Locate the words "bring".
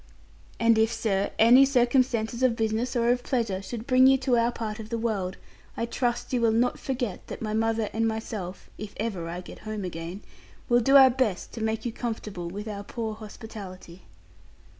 3.85-4.07